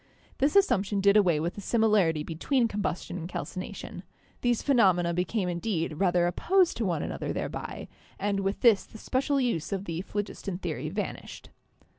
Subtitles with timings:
[0.39, 4.01] This as sumption did away with the similarity between combustion and calcination;
[4.41, 9.39] these phenomena became indeed rather opposed to one another thereby, and with this the special
[9.39, 11.51] use of the phlogiston theory vanished.